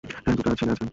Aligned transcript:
হ্যাঁ, 0.03 0.35
দুইটা 0.35 0.51
ছেলে 0.55 0.71
আছে। 0.73 0.85